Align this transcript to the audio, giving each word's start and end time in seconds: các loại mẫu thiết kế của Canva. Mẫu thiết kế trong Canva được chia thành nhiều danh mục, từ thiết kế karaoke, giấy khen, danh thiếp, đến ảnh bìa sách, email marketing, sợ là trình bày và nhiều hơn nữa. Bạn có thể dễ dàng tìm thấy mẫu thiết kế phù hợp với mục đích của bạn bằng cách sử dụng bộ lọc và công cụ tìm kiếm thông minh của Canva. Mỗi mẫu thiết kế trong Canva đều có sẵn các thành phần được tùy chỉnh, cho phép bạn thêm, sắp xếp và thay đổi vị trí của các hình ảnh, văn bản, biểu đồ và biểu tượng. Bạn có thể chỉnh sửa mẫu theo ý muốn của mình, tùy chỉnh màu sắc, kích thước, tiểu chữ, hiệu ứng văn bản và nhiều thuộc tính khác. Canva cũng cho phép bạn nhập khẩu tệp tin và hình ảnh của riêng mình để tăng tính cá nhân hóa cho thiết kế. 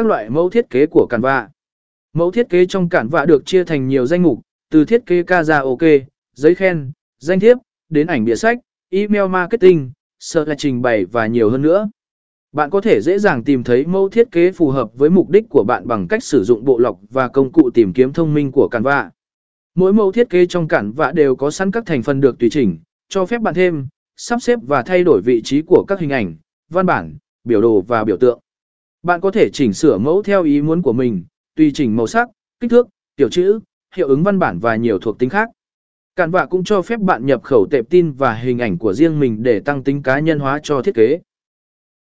các 0.00 0.06
loại 0.06 0.30
mẫu 0.30 0.50
thiết 0.50 0.70
kế 0.70 0.86
của 0.86 1.06
Canva. 1.10 1.48
Mẫu 2.12 2.30
thiết 2.30 2.48
kế 2.48 2.66
trong 2.66 2.88
Canva 2.88 3.26
được 3.26 3.46
chia 3.46 3.64
thành 3.64 3.88
nhiều 3.88 4.06
danh 4.06 4.22
mục, 4.22 4.40
từ 4.70 4.84
thiết 4.84 5.06
kế 5.06 5.22
karaoke, 5.22 5.98
giấy 6.34 6.54
khen, 6.54 6.92
danh 7.18 7.40
thiếp, 7.40 7.58
đến 7.88 8.06
ảnh 8.06 8.24
bìa 8.24 8.34
sách, 8.34 8.58
email 8.90 9.28
marketing, 9.28 9.90
sợ 10.18 10.44
là 10.44 10.54
trình 10.58 10.82
bày 10.82 11.04
và 11.04 11.26
nhiều 11.26 11.50
hơn 11.50 11.62
nữa. 11.62 11.90
Bạn 12.52 12.70
có 12.70 12.80
thể 12.80 13.00
dễ 13.00 13.18
dàng 13.18 13.44
tìm 13.44 13.64
thấy 13.64 13.86
mẫu 13.86 14.08
thiết 14.08 14.30
kế 14.30 14.52
phù 14.52 14.70
hợp 14.70 14.90
với 14.94 15.10
mục 15.10 15.30
đích 15.30 15.44
của 15.48 15.64
bạn 15.64 15.86
bằng 15.86 16.08
cách 16.08 16.24
sử 16.24 16.44
dụng 16.44 16.64
bộ 16.64 16.78
lọc 16.78 17.00
và 17.10 17.28
công 17.28 17.52
cụ 17.52 17.70
tìm 17.74 17.92
kiếm 17.92 18.12
thông 18.12 18.34
minh 18.34 18.52
của 18.52 18.68
Canva. 18.68 19.10
Mỗi 19.74 19.92
mẫu 19.92 20.12
thiết 20.12 20.30
kế 20.30 20.46
trong 20.46 20.68
Canva 20.68 21.12
đều 21.12 21.36
có 21.36 21.50
sẵn 21.50 21.70
các 21.70 21.86
thành 21.86 22.02
phần 22.02 22.20
được 22.20 22.38
tùy 22.38 22.50
chỉnh, 22.50 22.78
cho 23.08 23.26
phép 23.26 23.40
bạn 23.40 23.54
thêm, 23.54 23.88
sắp 24.16 24.42
xếp 24.42 24.58
và 24.66 24.82
thay 24.82 25.04
đổi 25.04 25.20
vị 25.20 25.42
trí 25.44 25.62
của 25.62 25.84
các 25.88 26.00
hình 26.00 26.10
ảnh, 26.10 26.36
văn 26.70 26.86
bản, 26.86 27.16
biểu 27.44 27.60
đồ 27.60 27.80
và 27.80 28.04
biểu 28.04 28.16
tượng. 28.16 28.40
Bạn 29.02 29.20
có 29.20 29.30
thể 29.30 29.50
chỉnh 29.52 29.72
sửa 29.72 29.98
mẫu 29.98 30.22
theo 30.22 30.44
ý 30.44 30.62
muốn 30.62 30.82
của 30.82 30.92
mình, 30.92 31.24
tùy 31.56 31.70
chỉnh 31.74 31.96
màu 31.96 32.06
sắc, 32.06 32.28
kích 32.60 32.70
thước, 32.70 32.88
tiểu 33.16 33.28
chữ, 33.28 33.60
hiệu 33.94 34.08
ứng 34.08 34.22
văn 34.22 34.38
bản 34.38 34.58
và 34.58 34.76
nhiều 34.76 34.98
thuộc 34.98 35.18
tính 35.18 35.30
khác. 35.30 35.48
Canva 36.16 36.46
cũng 36.46 36.64
cho 36.64 36.82
phép 36.82 37.00
bạn 37.00 37.26
nhập 37.26 37.42
khẩu 37.42 37.66
tệp 37.70 37.90
tin 37.90 38.12
và 38.12 38.34
hình 38.34 38.58
ảnh 38.58 38.78
của 38.78 38.92
riêng 38.92 39.20
mình 39.20 39.42
để 39.42 39.60
tăng 39.60 39.84
tính 39.84 40.02
cá 40.02 40.18
nhân 40.18 40.38
hóa 40.38 40.60
cho 40.62 40.82
thiết 40.82 40.94
kế. 40.94 41.20